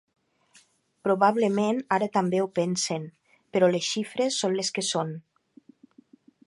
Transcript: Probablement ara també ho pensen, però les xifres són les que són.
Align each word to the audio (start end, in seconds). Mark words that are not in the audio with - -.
Probablement 1.07 1.83
ara 1.97 2.07
també 2.17 2.41
ho 2.45 2.47
pensen, 2.61 3.07
però 3.57 3.71
les 3.75 3.93
xifres 3.93 4.43
són 4.45 4.61
les 4.61 4.77
que 4.79 4.87
són. 4.93 5.17